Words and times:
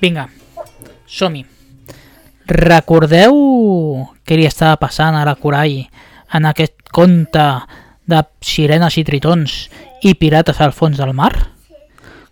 Vinga, 0.00 0.30
som-hi. 1.04 1.42
Recordeu 2.48 3.34
què 4.24 4.38
li 4.38 4.46
estava 4.48 4.78
passant 4.80 5.14
a 5.14 5.26
la 5.28 5.36
Corai 5.36 5.82
en 6.34 6.46
aquest 6.48 6.88
conte 6.88 7.44
de 8.08 8.22
sirenes 8.40 8.96
i 8.96 9.04
tritons 9.04 9.56
i 10.02 10.14
pirates 10.16 10.62
al 10.64 10.72
fons 10.72 10.96
del 10.98 11.12
mar? 11.12 11.34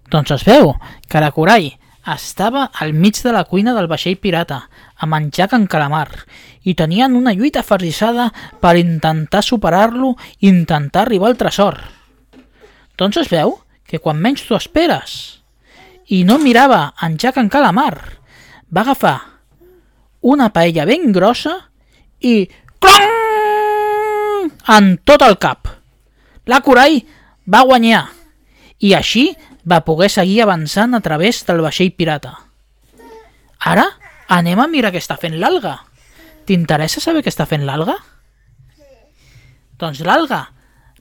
Doncs 0.09 0.33
es 0.39 0.47
veu 0.49 0.73
que 1.07 1.21
la 1.21 1.31
Corai 1.37 1.69
estava 2.07 2.71
al 2.73 2.95
mig 2.95 3.21
de 3.23 3.33
la 3.35 3.45
cuina 3.45 3.75
del 3.77 3.89
vaixell 3.91 4.19
pirata 4.21 4.69
a 4.97 5.07
menjar 5.07 5.49
can 5.53 5.67
calamar 5.67 6.09
i 6.63 6.75
tenien 6.75 7.17
una 7.17 7.33
lluita 7.33 7.63
ferrissada 7.63 8.31
per 8.61 8.77
intentar 8.77 9.43
superar-lo 9.43 10.15
i 10.41 10.49
intentar 10.49 11.07
arribar 11.07 11.31
al 11.31 11.39
tresor. 11.41 11.79
Doncs 12.99 13.21
es 13.23 13.31
veu 13.31 13.59
que 13.89 14.01
quan 14.03 14.21
menys 14.21 14.45
t'ho 14.47 14.57
esperes 14.59 15.39
i 16.09 16.25
no 16.25 16.39
mirava 16.41 16.95
en 17.05 17.17
Jack 17.21 17.37
en 17.41 17.49
Calamar. 17.53 17.95
Va 18.73 18.83
agafar 18.83 19.17
una 20.21 20.51
paella 20.53 20.85
ben 20.89 21.13
grossa 21.13 21.55
i... 22.21 22.49
Clong! 22.79 24.51
En 24.69 24.97
tot 25.05 25.23
el 25.25 25.37
cap. 25.41 25.69
La 26.49 26.61
Corai 26.65 27.01
va 27.49 27.65
guanyar 27.69 28.07
i 28.81 28.95
així 28.95 29.31
va 29.69 29.83
poder 29.87 30.11
seguir 30.13 30.43
avançant 30.43 30.95
a 30.95 31.03
través 31.05 31.43
del 31.49 31.63
vaixell 31.65 31.93
pirata. 31.93 32.37
Ara 33.59 33.89
anem 34.29 34.61
a 34.61 34.69
mirar 34.71 34.93
què 34.95 35.03
està 35.03 35.19
fent 35.21 35.37
l'alga. 35.41 35.79
T'interessa 36.47 37.03
saber 37.03 37.25
què 37.25 37.33
està 37.33 37.49
fent 37.49 37.67
l'alga? 37.67 37.99
Doncs 39.79 40.01
l'alga 40.07 40.47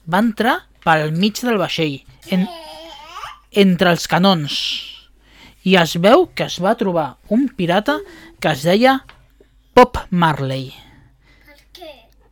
va 0.08 0.24
entrar 0.24 0.60
pel 0.84 1.12
mig 1.12 1.40
del 1.44 1.58
vaixell, 1.60 2.00
en, 2.32 2.46
entre 3.52 3.92
els 3.92 4.06
canons 4.08 4.60
i 5.68 5.76
es 5.76 5.98
veu 6.00 6.28
que 6.32 6.48
es 6.48 6.62
va 6.64 6.78
trobar 6.80 7.08
un 7.34 7.48
pirata 7.60 7.98
que 8.40 8.54
es 8.56 8.64
deia 8.64 9.00
Pop 9.76 10.00
Marley. 10.10 10.70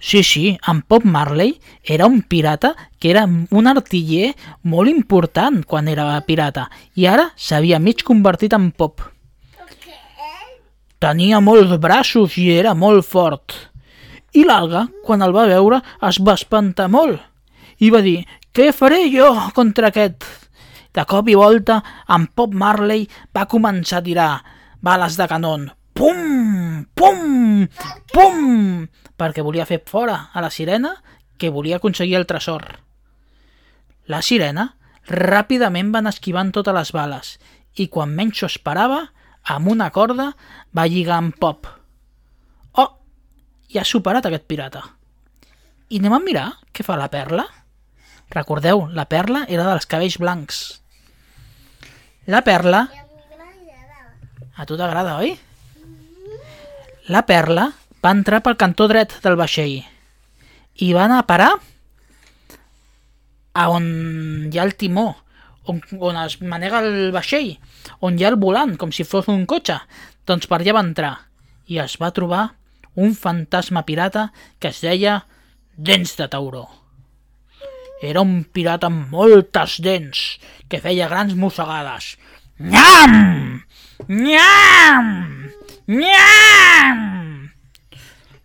Sí, 0.05 0.21
sí, 0.21 0.59
en 0.67 0.83
Pop 0.83 1.03
Marley 1.03 1.59
era 1.83 2.05
un 2.05 2.21
pirata 2.21 2.75
que 2.99 3.09
era 3.09 3.23
un 3.25 3.67
artiller 3.67 4.35
molt 4.61 4.91
important 4.91 5.63
quan 5.65 5.87
era 5.89 6.19
pirata 6.27 6.67
i 6.93 7.07
ara 7.09 7.31
s'havia 7.33 7.79
mig 7.81 8.03
convertit 8.05 8.53
en 8.53 8.67
pop. 8.69 9.01
Tenia 11.01 11.39
molts 11.41 11.73
braços 11.81 12.37
i 12.37 12.51
era 12.53 12.75
molt 12.77 13.01
fort. 13.01 13.57
I 14.37 14.45
l'alga, 14.45 14.85
quan 15.01 15.25
el 15.25 15.33
va 15.33 15.47
veure, 15.49 15.81
es 16.05 16.21
va 16.21 16.37
espantar 16.37 16.85
molt 16.85 17.17
i 17.81 17.89
va 17.89 18.05
dir 18.05 18.19
«Què 18.53 18.69
faré 18.77 19.07
jo 19.09 19.31
contra 19.57 19.89
aquest?» 19.89 20.21
De 20.93 21.09
cop 21.09 21.33
i 21.33 21.33
volta, 21.33 21.81
en 22.13 22.29
Pop 22.29 22.53
Marley 22.53 23.09
va 23.33 23.49
començar 23.49 24.03
a 24.03 24.05
tirar 24.05 24.29
bales 24.85 25.17
de 25.17 25.25
canon. 25.33 25.65
Pum! 25.97 26.34
Pum! 26.95 27.67
Pum! 28.13 28.87
Perquè 29.15 29.43
volia 29.45 29.67
fer 29.69 29.81
fora 29.87 30.29
a 30.33 30.43
la 30.43 30.51
sirena 30.51 30.95
que 31.37 31.51
volia 31.51 31.77
aconseguir 31.77 32.17
el 32.19 32.27
tresor. 32.27 32.65
La 34.11 34.21
sirena 34.21 34.75
ràpidament 35.09 35.91
van 35.93 36.09
esquivant 36.09 36.51
totes 36.53 36.75
les 36.75 36.91
bales 36.95 37.35
i 37.75 37.87
quan 37.91 38.13
menys 38.15 38.39
s'ho 38.39 38.49
esperava, 38.49 39.01
amb 39.45 39.69
una 39.69 39.89
corda 39.93 40.31
va 40.75 40.87
lligar 40.87 41.19
en 41.21 41.31
Pop. 41.31 41.67
Oh! 42.81 42.89
Ja 43.71 43.83
ha 43.83 43.89
superat 43.89 44.25
aquest 44.25 44.47
pirata. 44.47 44.83
I 45.89 45.99
anem 46.01 46.15
a 46.17 46.21
mirar 46.23 46.47
què 46.73 46.85
fa 46.85 46.97
la 46.97 47.11
perla? 47.13 47.45
Recordeu, 48.33 48.87
la 48.89 49.05
perla 49.05 49.45
era 49.47 49.67
dels 49.67 49.85
cabells 49.85 50.17
blancs. 50.21 50.61
La 52.25 52.41
perla... 52.41 52.87
A 54.55 54.63
tu 54.65 54.77
t'agrada, 54.79 55.17
oi? 55.19 55.35
La 57.05 57.21
perla 57.29 57.67
va 58.01 58.11
entrar 58.15 58.39
pel 58.41 58.55
cantó 58.57 58.87
dret 58.89 59.11
del 59.21 59.35
vaixell 59.37 59.75
i 60.81 60.87
va 60.95 61.03
anar 61.03 61.19
a 61.21 61.27
parar 61.29 61.51
a 63.53 63.65
on 63.69 63.85
hi 64.49 64.57
ha 64.57 64.65
el 64.65 64.73
timó, 64.73 65.05
on, 65.69 65.83
on 65.99 66.17
es 66.23 66.39
manega 66.41 66.81
el 66.81 67.13
vaixell, 67.13 67.51
on 68.01 68.17
hi 68.17 68.25
ha 68.25 68.31
el 68.33 68.39
volant, 68.41 68.73
com 68.81 68.89
si 68.89 69.05
fos 69.05 69.29
un 69.29 69.45
cotxe. 69.45 69.77
Doncs 70.25 70.49
per 70.49 70.59
allà 70.59 70.73
va 70.79 70.83
entrar 70.87 71.13
i 71.69 71.77
es 71.83 71.95
va 72.01 72.09
trobar 72.09 72.47
un 72.97 73.13
fantasma 73.13 73.85
pirata 73.85 74.31
que 74.57 74.73
es 74.73 74.81
deia 74.81 75.19
Dents 75.77 76.17
de 76.17 76.27
Tauró. 76.33 76.65
Era 78.01 78.25
un 78.25 78.43
pirata 78.49 78.89
amb 78.89 79.13
moltes 79.13 79.77
dents, 79.85 80.25
que 80.67 80.81
feia 80.81 81.07
grans 81.11 81.37
mossegades. 81.37 82.15
Nyam! 82.59 83.63
Nyam! 84.07 85.07
Nyam! 85.87 86.99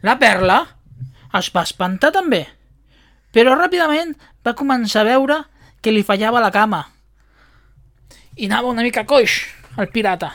La 0.02 0.16
perla 0.18 0.56
es 1.38 1.50
va 1.54 1.62
espantar 1.62 2.10
també, 2.16 2.40
però 3.30 3.54
ràpidament 3.54 4.16
va 4.42 4.56
començar 4.58 5.04
a 5.04 5.10
veure 5.12 5.36
que 5.78 5.94
li 5.94 6.02
fallava 6.02 6.42
la 6.42 6.50
cama. 6.50 6.80
I 8.34 8.48
anava 8.50 8.72
una 8.72 8.82
mica 8.82 9.06
coix, 9.06 9.44
el 9.78 9.92
pirata. 9.94 10.32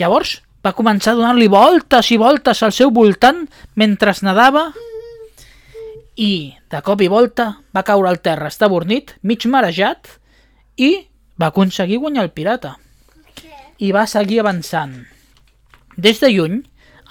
Llavors 0.00 0.40
va 0.64 0.74
començar 0.74 1.12
a 1.12 1.20
donar-li 1.20 1.46
voltes 1.52 2.10
i 2.10 2.18
voltes 2.18 2.64
al 2.66 2.74
seu 2.74 2.90
voltant 2.90 3.44
mentre 3.78 4.16
nadava 4.26 4.72
i, 6.16 6.50
de 6.66 6.82
cop 6.82 7.00
i 7.00 7.08
volta, 7.08 7.62
va 7.70 7.86
caure 7.86 8.10
al 8.10 8.18
terra 8.20 8.50
estabornit, 8.50 9.14
mig 9.22 9.46
marejat, 9.46 10.18
i 10.76 11.11
va 11.40 11.50
aconseguir 11.50 12.00
guanyar 12.02 12.24
el 12.26 12.32
pirata. 12.34 12.76
I 13.78 13.90
va 13.92 14.06
seguir 14.06 14.40
avançant. 14.42 14.94
Des 15.96 16.20
de 16.22 16.30
lluny, 16.32 16.60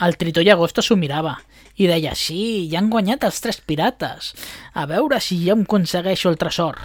el 0.01 0.17
tritó 0.17 0.41
llagosta 0.41 0.81
s'ho 0.81 0.97
mirava 0.97 1.37
i 1.81 1.87
deia, 1.89 2.13
sí, 2.15 2.69
ja 2.71 2.79
han 2.81 2.89
guanyat 2.93 3.23
els 3.25 3.39
tres 3.41 3.61
pirates, 3.65 4.33
a 4.73 4.85
veure 4.89 5.19
si 5.23 5.39
ja 5.45 5.55
em 5.55 5.63
aconsegueixo 5.65 6.29
el 6.29 6.37
tresor. 6.41 6.77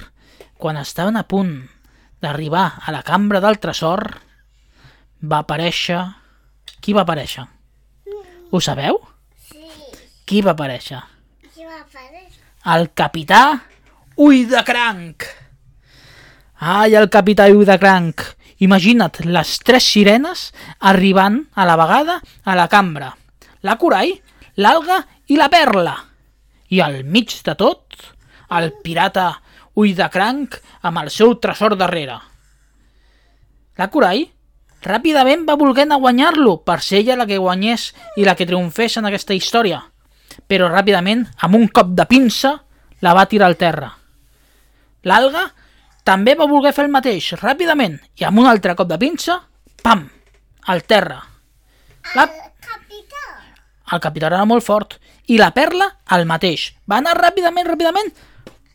Quan 0.57 0.79
estaven 0.81 1.19
a 1.21 1.27
punt 1.29 1.57
d'arribar 2.23 2.67
a 2.87 2.95
la 2.95 3.03
cambra 3.05 3.43
del 3.45 3.61
tresor, 3.61 4.07
va 5.21 5.43
aparèixer... 5.45 6.01
Qui 6.81 6.95
va 6.95 7.03
aparèixer? 7.03 7.43
Ho 8.53 8.61
sabeu? 8.63 9.01
Sí. 9.49 9.65
Qui 10.25 10.43
va 10.45 10.55
aparèixer? 10.55 11.03
Qui 11.51 11.67
va 11.67 11.81
aparèixer? 11.83 12.17
el 12.67 12.89
capità 12.99 13.63
Ull 14.17 14.49
de 14.51 14.63
Cranc. 14.67 15.23
Ai, 16.59 16.95
el 16.95 17.09
capità 17.13 17.49
Ull 17.53 17.67
de 17.69 17.77
Cranc. 17.79 18.23
Imagina't 18.65 19.21
les 19.29 19.59
tres 19.61 19.85
sirenes 19.85 20.51
arribant 20.81 21.43
a 21.55 21.67
la 21.69 21.77
vegada 21.77 22.21
a 22.45 22.55
la 22.57 22.69
cambra. 22.73 23.11
La 23.63 23.77
Corai, 23.77 24.15
l'Alga 24.57 25.03
i 25.29 25.37
la 25.37 25.51
Perla. 25.53 25.97
I 26.73 26.81
al 26.81 27.03
mig 27.05 27.35
de 27.45 27.55
tot, 27.55 27.99
el 28.57 28.73
pirata 28.83 29.29
Ull 29.77 29.93
de 29.97 30.09
Cranc 30.13 30.57
amb 30.83 31.03
el 31.03 31.11
seu 31.11 31.37
tresor 31.39 31.77
darrere. 31.77 32.17
La 33.77 33.91
Corai 33.93 34.25
ràpidament 34.87 35.45
va 35.45 35.59
voler 35.61 35.89
a 35.91 36.01
guanyar-lo 36.01 36.63
per 36.65 36.81
ser 36.81 37.03
ella 37.03 37.19
la 37.21 37.27
que 37.27 37.43
guanyés 37.43 37.93
i 38.17 38.25
la 38.25 38.37
que 38.39 38.47
triomfés 38.47 38.97
en 38.97 39.11
aquesta 39.11 39.35
història 39.35 39.83
però 40.47 40.69
ràpidament, 40.71 41.25
amb 41.41 41.57
un 41.57 41.69
cop 41.69 41.95
de 41.97 42.05
pinça, 42.09 42.53
la 43.03 43.15
va 43.17 43.27
tirar 43.31 43.49
al 43.49 43.57
terra. 43.57 43.91
L'alga 45.07 45.47
també 46.07 46.37
va 46.39 46.47
voler 46.51 46.73
fer 46.75 46.87
el 46.87 46.93
mateix, 46.95 47.33
ràpidament, 47.41 47.99
i 48.21 48.27
amb 48.29 48.43
un 48.43 48.47
altre 48.47 48.77
cop 48.79 48.89
de 48.91 48.99
pinça, 49.01 49.41
pam, 49.83 50.07
al 50.71 50.85
terra. 50.87 51.19
La... 52.15 52.25
El 52.25 52.55
capità. 52.63 53.27
El 53.93 54.03
capità 54.05 54.31
era 54.31 54.45
molt 54.47 54.65
fort, 54.67 54.97
i 55.27 55.41
la 55.43 55.51
perla, 55.57 55.91
el 56.15 56.27
mateix. 56.31 56.71
Va 56.87 57.01
anar 57.03 57.17
ràpidament, 57.19 57.67
ràpidament, 57.69 58.13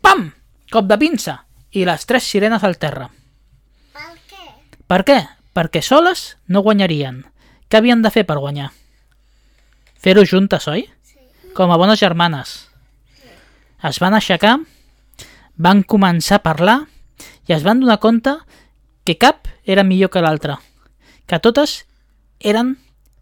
pam, 0.03 0.27
cop 0.71 0.91
de 0.91 0.99
pinça, 0.99 1.39
i 1.71 1.87
les 1.87 2.05
tres 2.05 2.27
sirenes 2.27 2.67
al 2.67 2.77
terra. 2.77 3.07
Per 3.95 4.11
què? 4.27 4.45
Per 4.91 5.03
què? 5.07 5.19
Perquè 5.55 5.81
soles 5.83 6.35
no 6.47 6.63
guanyarien. 6.63 7.23
Què 7.71 7.79
havien 7.79 8.03
de 8.03 8.11
fer 8.11 8.27
per 8.27 8.39
guanyar? 8.43 8.71
Fer-ho 10.01 10.23
juntes, 10.27 10.67
oi? 10.67 10.89
com 11.53 11.71
a 11.71 11.77
bones 11.77 11.99
germanes. 11.99 12.69
Es 13.83 13.99
van 14.01 14.15
aixecar, 14.15 14.57
van 15.57 15.83
començar 15.83 16.39
a 16.39 16.45
parlar 16.45 16.77
i 17.47 17.53
es 17.53 17.63
van 17.63 17.81
donar 17.81 17.99
compte 17.99 18.35
que 19.03 19.17
cap 19.17 19.47
era 19.65 19.83
millor 19.83 20.11
que 20.13 20.21
l'altre, 20.21 20.57
que 21.25 21.39
totes 21.39 21.85
eren 22.39 22.75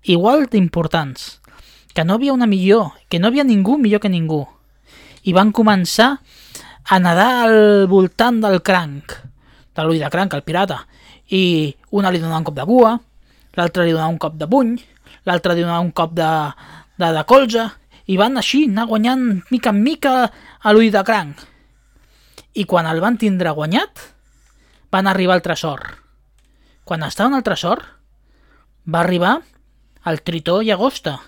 igual 0.04 0.48
d'importants, 0.52 1.40
que 1.94 2.04
no 2.04 2.16
havia 2.16 2.34
una 2.34 2.48
millor, 2.48 2.94
que 3.10 3.20
no 3.20 3.28
havia 3.28 3.44
ningú 3.44 3.78
millor 3.78 4.02
que 4.02 4.12
ningú. 4.12 4.46
I 5.24 5.34
van 5.36 5.52
començar 5.52 6.20
a 6.90 7.00
nedar 7.00 7.30
al 7.46 7.88
voltant 7.88 8.40
del 8.42 8.62
cranc, 8.62 9.14
de 9.76 9.84
l'ull 9.84 10.00
de 10.00 10.10
cranc, 10.10 10.34
el 10.34 10.44
pirata, 10.44 10.86
i 11.30 11.76
una 11.92 12.12
li 12.12 12.22
donava 12.22 12.40
un 12.42 12.48
cop 12.48 12.56
de 12.58 12.66
bua, 12.66 12.96
l'altra 13.58 13.84
li 13.84 13.94
donava 13.94 14.14
un 14.14 14.22
cop 14.22 14.40
de 14.40 14.48
puny, 14.50 14.74
l'altra 15.28 15.54
li 15.54 15.64
donava 15.66 15.84
un 15.84 15.92
cop 15.92 16.16
de, 16.18 16.32
de, 16.98 17.12
de 17.16 17.24
colze, 17.30 17.68
i 18.10 18.18
van 18.18 18.40
així 18.42 18.64
anar 18.66 18.88
guanyant 18.90 19.26
mica 19.54 19.70
en 19.74 19.84
mica 19.86 20.14
a 20.26 20.74
l'ull 20.74 20.90
de 20.92 21.04
cranc. 21.06 21.49
I 22.54 22.66
quan 22.66 22.88
el 22.90 23.02
van 23.04 23.18
tindre 23.22 23.52
guanyat, 23.56 24.02
van 24.92 25.08
arribar 25.08 25.38
al 25.38 25.46
tresor. 25.46 25.84
Quan 26.84 27.04
estaven 27.06 27.36
al 27.38 27.46
tresor, 27.46 27.84
va 28.86 29.02
arribar 29.02 29.40
el 30.10 30.22
tritó 30.26 30.62
i 30.66 30.72
agosta 30.72 31.20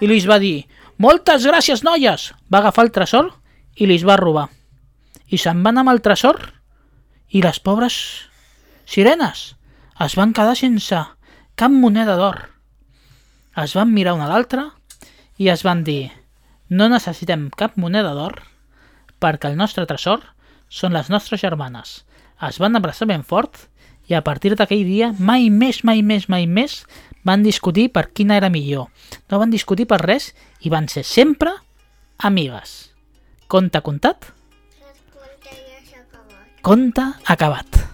i 0.00 0.08
li 0.10 0.18
va 0.28 0.38
dir 0.42 0.66
«Moltes 1.00 1.46
gràcies, 1.48 1.82
noies!» 1.84 2.32
Va 2.52 2.60
agafar 2.60 2.86
el 2.86 2.92
tresor 2.92 3.32
i 3.76 3.88
li 3.88 3.96
va 4.04 4.18
robar. 4.20 4.48
I 5.28 5.38
se'n 5.40 5.62
van 5.64 5.78
amb 5.80 5.92
el 5.92 6.02
tresor 6.04 6.40
i 7.28 7.42
les 7.42 7.58
pobres 7.60 7.96
sirenes 8.86 9.54
es 10.04 10.14
van 10.16 10.34
quedar 10.36 10.56
sense 10.56 11.00
cap 11.56 11.72
moneda 11.72 12.16
d'or. 12.20 12.50
Es 13.56 13.72
van 13.76 13.92
mirar 13.92 14.14
una 14.14 14.28
a 14.28 14.32
l'altra 14.34 14.68
i 15.40 15.48
es 15.48 15.64
van 15.64 15.82
dir 15.84 16.12
no 16.68 16.88
necessitem 16.92 17.48
cap 17.56 17.76
moneda 17.80 18.12
d'or 18.16 18.42
perquè 19.22 19.48
el 19.48 19.56
nostre 19.56 19.86
tresor 19.88 20.24
són 20.68 20.94
les 20.96 21.10
nostres 21.12 21.40
germanes. 21.40 22.04
Es 22.42 22.60
van 22.60 22.76
abraçar 22.76 23.08
ben 23.08 23.24
fort 23.24 23.68
i 24.06 24.14
a 24.14 24.22
partir 24.22 24.54
d'aquell 24.54 24.84
dia 24.86 25.12
mai 25.18 25.50
més, 25.50 25.82
mai 25.84 26.02
més, 26.02 26.28
mai 26.28 26.46
més 26.46 26.84
van 27.26 27.42
discutir 27.42 27.88
per 27.92 28.08
quina 28.12 28.36
era 28.38 28.50
millor. 28.52 28.90
No 29.30 29.40
van 29.42 29.50
discutir 29.50 29.88
per 29.90 30.02
res 30.04 30.32
i 30.60 30.70
van 30.70 30.88
ser 30.88 31.04
sempre 31.04 31.54
amigues. 32.18 32.92
Conte 33.46 33.80
contat, 33.82 34.30
conte 35.14 35.58
acabat. 36.02 36.62
conte 36.62 37.10
acabat. 37.26 37.85